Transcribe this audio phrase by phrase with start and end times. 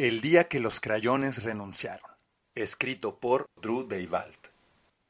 [0.00, 2.10] El día que los crayones renunciaron.
[2.54, 4.38] Escrito por Drew Deivald.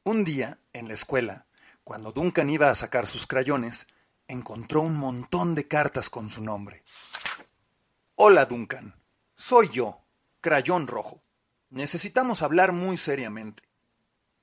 [0.03, 1.45] Un día, en la escuela,
[1.85, 3.87] cuando Duncan iba a sacar sus crayones,
[4.27, 6.83] encontró un montón de cartas con su nombre.
[8.15, 8.93] Hola, Duncan.
[9.37, 10.01] Soy yo,
[10.41, 11.23] Crayón Rojo.
[11.69, 13.63] Necesitamos hablar muy seriamente.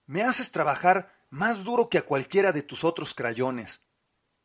[0.06, 3.82] Me haces trabajar más duro que a cualquiera de tus otros crayones.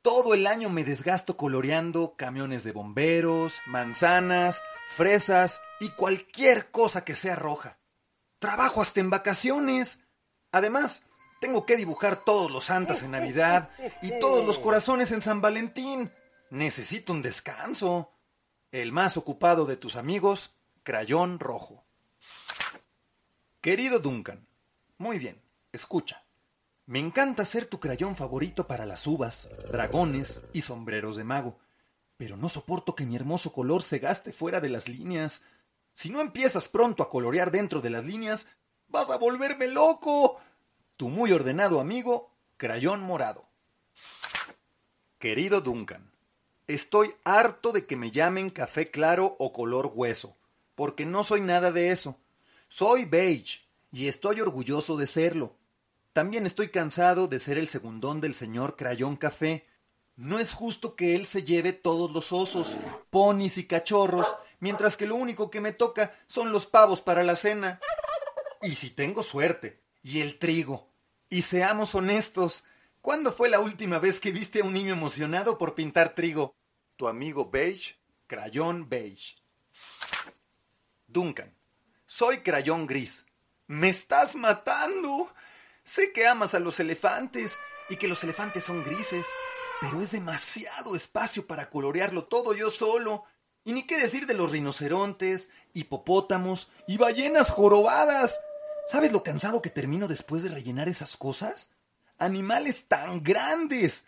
[0.01, 4.62] Todo el año me desgasto coloreando camiones de bomberos, manzanas,
[4.93, 7.79] fresas y cualquier cosa que sea roja.
[8.39, 10.01] Trabajo hasta en vacaciones.
[10.51, 11.05] Además,
[11.41, 13.70] tengo que dibujar todos los santas en Navidad
[14.01, 16.12] y todos los corazones en San Valentín.
[16.49, 18.12] Necesito un descanso.
[18.71, 20.51] El más ocupado de tus amigos,
[20.84, 21.85] Crayón Rojo.
[23.62, 24.48] Querido Duncan,
[24.98, 26.25] muy bien, escucha.
[26.85, 31.59] Me encanta ser tu crayón favorito para las uvas, dragones y sombreros de mago,
[32.24, 35.43] pero no soporto que mi hermoso color se gaste fuera de las líneas.
[35.93, 38.48] Si no empiezas pronto a colorear dentro de las líneas,
[38.88, 40.38] vas a volverme loco.
[40.96, 43.46] Tu muy ordenado amigo, Crayón Morado.
[45.20, 46.13] Querido Duncan,
[46.65, 50.37] estoy harto de que me llamen café claro o color hueso,
[50.76, 52.18] porque no soy nada de eso.
[52.70, 55.58] Soy beige y estoy orgulloso de serlo.
[56.13, 59.68] También estoy cansado de ser el segundón del señor Crayón Café.
[60.15, 62.77] No es justo que él se lleve todos los osos,
[63.09, 64.28] ponis y cachorros,
[64.59, 67.79] mientras que lo único que me toca son los pavos para la cena.
[68.61, 70.88] Y si tengo suerte, y el trigo.
[71.29, 72.63] Y seamos honestos,
[73.02, 76.56] ¿cuándo fue la última vez que viste a un niño emocionado por pintar trigo?
[76.96, 77.96] Tu amigo beige,
[78.28, 79.35] Crayón Beige.
[81.07, 81.53] Duncan,
[82.06, 83.25] soy Crayón Gris.
[83.68, 85.34] ¡Me estás matando!
[85.84, 87.59] Sé que amas a los elefantes
[87.90, 89.25] y que los elefantes son grises,
[89.81, 93.23] pero es demasiado espacio para colorearlo todo yo solo.
[93.66, 98.39] Y ni qué decir de los rinocerontes, hipopótamos y ballenas jorobadas.
[98.88, 101.72] ¿Sabes lo cansado que termino después de rellenar esas cosas?
[102.17, 104.06] Animales tan grandes.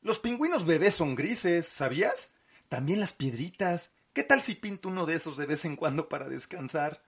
[0.00, 2.32] Los pingüinos bebés son grises, ¿sabías?
[2.68, 3.92] También las piedritas.
[4.12, 7.02] ¿Qué tal si pinto uno de esos de vez en cuando para descansar?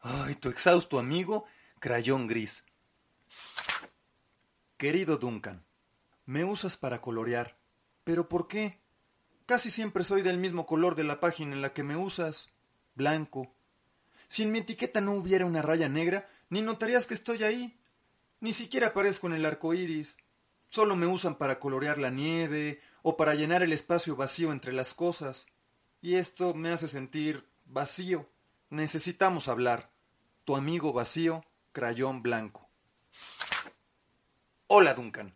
[0.00, 1.44] Ay, tu exhausto amigo,
[1.80, 2.64] crayón gris.
[4.76, 5.64] Querido Duncan,
[6.26, 7.56] me usas para colorear.
[8.04, 8.80] ¿Pero por qué?
[9.46, 12.52] Casi siempre soy del mismo color de la página en la que me usas,
[12.94, 13.54] blanco.
[14.26, 17.78] Si en mi etiqueta no hubiera una raya negra, ni notarías que estoy ahí.
[18.40, 20.16] Ni siquiera aparezco en el arco iris.
[20.68, 24.94] Solo me usan para colorear la nieve o para llenar el espacio vacío entre las
[24.94, 25.46] cosas.
[26.00, 28.28] Y esto me hace sentir vacío.
[28.70, 29.90] Necesitamos hablar.
[30.44, 32.68] Tu amigo vacío, crayón blanco.
[34.66, 35.34] Hola, Duncan.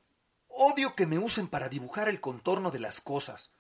[0.61, 3.53] Odio que me usen para dibujar el contorno de las cosas.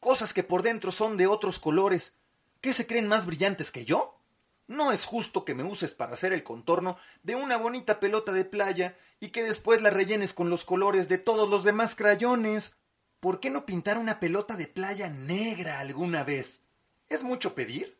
[0.00, 2.16] Cosas que por dentro son de otros colores.
[2.60, 4.18] ¿Qué se creen más brillantes que yo?
[4.66, 8.44] No es justo que me uses para hacer el contorno de una bonita pelota de
[8.44, 12.76] playa y que después la rellenes con los colores de todos los demás crayones.
[13.20, 16.64] ¿Por qué no pintar una pelota de playa negra alguna vez?
[17.08, 17.96] ¿Es mucho pedir?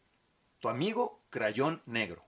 [0.58, 2.25] Tu amigo Crayón Negro.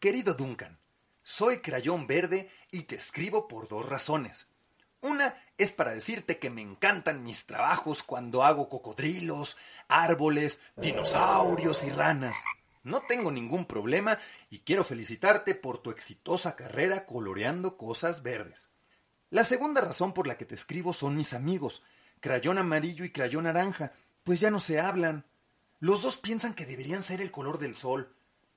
[0.00, 0.80] Querido Duncan,
[1.22, 4.48] soy Crayón Verde y te escribo por dos razones.
[5.00, 11.90] Una es para decirte que me encantan mis trabajos cuando hago cocodrilos, árboles, dinosaurios y
[11.90, 12.42] ranas.
[12.82, 14.18] No tengo ningún problema
[14.50, 18.72] y quiero felicitarte por tu exitosa carrera coloreando cosas verdes.
[19.30, 21.84] La segunda razón por la que te escribo son mis amigos,
[22.18, 23.92] Crayón Amarillo y Crayón Naranja,
[24.24, 25.24] pues ya no se hablan.
[25.78, 28.12] Los dos piensan que deberían ser el color del sol.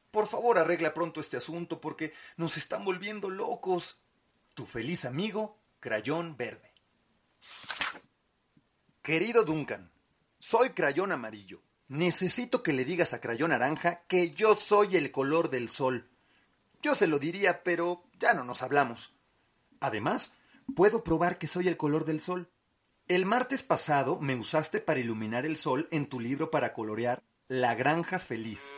[0.10, 4.00] Por favor, arregla pronto este asunto porque nos están volviendo locos.
[4.58, 6.74] Tu feliz amigo, Crayón Verde.
[9.04, 9.92] Querido Duncan,
[10.40, 11.62] soy Crayón Amarillo.
[11.90, 16.10] Necesito que le digas a Crayón Naranja que yo soy el color del sol.
[16.82, 19.14] Yo se lo diría, pero ya no nos hablamos.
[19.80, 20.34] Además,
[20.76, 22.50] puedo probar que soy el color del sol.
[23.08, 27.76] El martes pasado me usaste para iluminar el sol en tu libro para colorear La
[27.76, 28.74] Granja Feliz.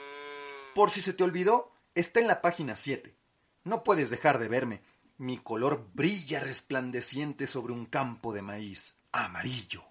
[0.75, 3.15] Por si se te olvidó, está en la página 7.
[3.63, 4.81] No puedes dejar de verme.
[5.19, 9.83] Mi color brilla resplandeciente sobre un campo de maíz amarillo.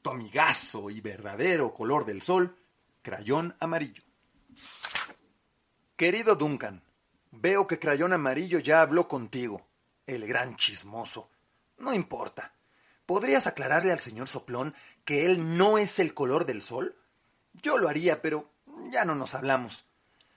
[0.00, 2.56] Tu amigazo y verdadero color del sol,
[3.02, 4.02] crayón amarillo.
[5.96, 6.82] Querido Duncan,
[7.30, 9.68] veo que Crayón Amarillo ya habló contigo,
[10.06, 11.28] el gran chismoso.
[11.76, 12.50] No importa.
[13.04, 14.74] ¿Podrías aclararle al señor Soplón
[15.04, 16.96] que él no es el color del sol?
[17.52, 18.50] Yo lo haría, pero
[18.90, 19.84] ya no nos hablamos.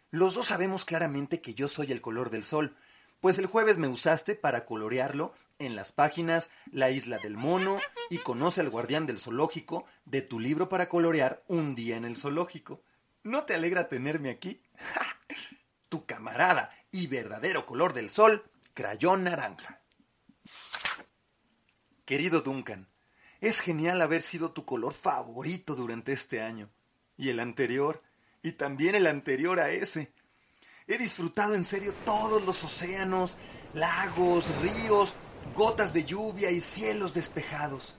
[0.10, 2.75] Los dos sabemos claramente que yo soy el color del sol,
[3.24, 7.80] pues el jueves me usaste para colorearlo en las páginas La isla del mono
[8.10, 12.18] y Conoce al guardián del zoológico de tu libro para colorear Un día en el
[12.18, 12.84] zoológico.
[13.24, 14.62] ¿No te alegra tenerme aquí?
[15.88, 18.44] tu camarada y verdadero color del sol,
[18.74, 19.80] crayón naranja.
[22.04, 22.90] Querido Duncan,
[23.40, 26.70] es genial haber sido tu color favorito durante este año.
[27.16, 28.04] Y el anterior,
[28.42, 30.12] y también el anterior a ese.
[30.88, 33.38] He disfrutado en serio todos los océanos,
[33.74, 35.16] lagos, ríos,
[35.54, 37.98] gotas de lluvia y cielos despejados.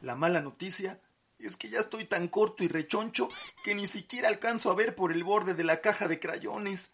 [0.00, 1.00] La mala noticia
[1.38, 3.28] es que ya estoy tan corto y rechoncho
[3.64, 6.90] que ni siquiera alcanzo a ver por el borde de la caja de crayones.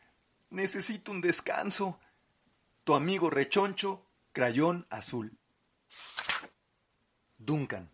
[0.51, 1.99] Necesito un descanso.
[2.85, 5.39] Tu amigo rechoncho, crayón azul.
[7.39, 7.91] Duncan,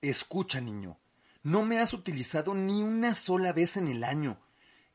[0.00, 0.98] escucha niño,
[1.42, 4.38] no me has utilizado ni una sola vez en el año.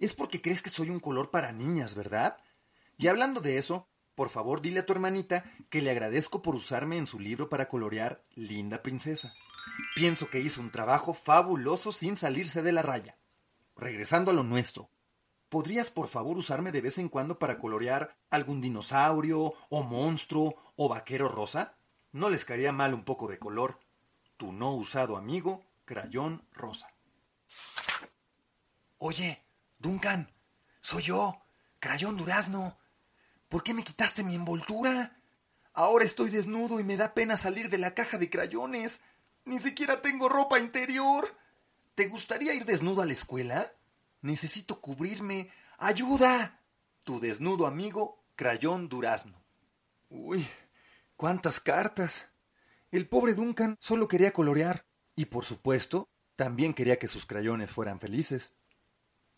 [0.01, 2.38] Es porque crees que soy un color para niñas, ¿verdad?
[2.98, 6.98] Y hablando de eso, por favor dile a tu hermanita que le agradezco por usarme
[6.98, 9.31] en su libro para colorear Linda Princesa.
[9.95, 13.19] Pienso que hizo un trabajo fabuloso sin salirse de la raya.
[13.75, 14.89] Regresando a lo nuestro,
[15.50, 20.89] ¿podrías por favor usarme de vez en cuando para colorear algún dinosaurio, o monstruo, o
[20.89, 21.75] vaquero rosa?
[22.12, 23.80] No les caería mal un poco de color.
[24.38, 26.92] Tu no usado amigo, crayón rosa.
[28.97, 29.44] Oye,
[29.81, 30.31] Duncan,
[30.80, 31.42] soy yo,
[31.80, 32.78] Crayón Durazno.
[33.50, 35.18] ¿Por qué me quitaste mi envoltura?
[35.74, 39.01] Ahora estoy desnudo y me da pena salir de la caja de crayones.
[39.44, 41.36] Ni siquiera tengo ropa interior.
[41.95, 43.74] ¿Te gustaría ir desnudo a la escuela?
[44.22, 45.50] Necesito cubrirme.
[45.80, 46.60] ¡Ayuda!
[47.04, 49.42] Tu desnudo amigo, Crayón Durazno.
[50.10, 50.48] Uy,
[51.18, 52.28] cuántas cartas.
[52.92, 54.86] El pobre Duncan solo quería colorear.
[55.16, 58.54] Y por supuesto, también quería que sus crayones fueran felices.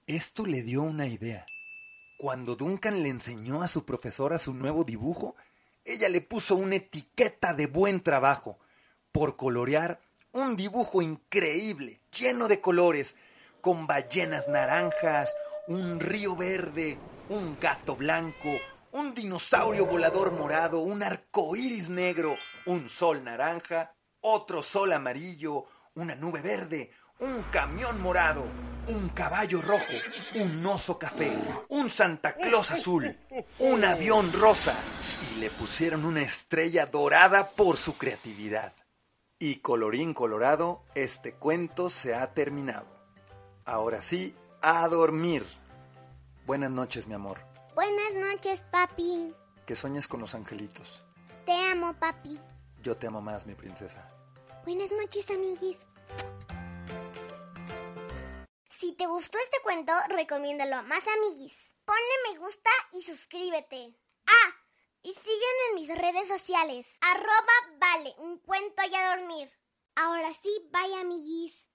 [0.07, 1.45] Esto le dio una idea.
[2.17, 5.37] Cuando Duncan le enseñó a su profesora su nuevo dibujo,
[5.85, 8.59] ella le puso una etiqueta de buen trabajo
[9.13, 10.01] por colorear
[10.33, 13.15] un dibujo increíble, lleno de colores,
[13.61, 16.97] con ballenas naranjas, un río verde,
[17.29, 18.49] un gato blanco,
[18.91, 22.35] un dinosaurio volador morado, un arco iris negro,
[22.65, 25.63] un sol naranja, otro sol amarillo,
[25.95, 28.45] una nube verde, un camión morado,
[28.87, 29.93] un caballo rojo,
[30.35, 31.31] un oso café,
[31.69, 33.17] un Santa Claus azul,
[33.59, 34.75] un avión rosa
[35.31, 38.73] y le pusieron una estrella dorada por su creatividad.
[39.39, 42.87] Y colorín colorado, este cuento se ha terminado.
[43.65, 45.45] Ahora sí, a dormir.
[46.45, 47.39] Buenas noches, mi amor.
[47.75, 49.33] Buenas noches, papi.
[49.65, 51.03] Que sueñes con los angelitos.
[51.45, 52.39] Te amo, papi.
[52.81, 54.07] Yo te amo más, mi princesa.
[54.65, 55.87] Buenas noches, amiguis.
[58.83, 61.73] Si te gustó este cuento, recomiéndalo a más amiguis.
[61.85, 63.97] Ponle me gusta y suscríbete.
[64.27, 64.49] Ah,
[65.01, 66.97] y sígueme en mis redes sociales.
[66.99, 69.49] Arroba vale, un cuento y a dormir.
[69.95, 71.69] Ahora sí, bye amiguis.